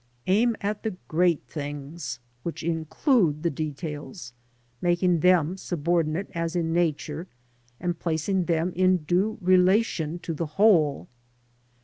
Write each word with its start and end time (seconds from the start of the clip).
Aim 0.25 0.55
at 0.61 0.81
the 0.81 0.95
great 1.07 1.43
things, 1.45 2.17
which 2.41 2.63
include 2.63 3.43
the 3.43 3.51
details, 3.51 4.33
making 4.81 5.19
them 5.19 5.57
subordinate 5.57 6.31
as 6.33 6.55
in 6.55 6.73
Nature, 6.73 7.27
and 7.79 7.99
placing 7.99 8.45
them 8.45 8.73
in 8.75 9.03
due 9.03 9.37
relation 9.41 10.17
to 10.17 10.33
the 10.33 10.47
whole. 10.57 11.07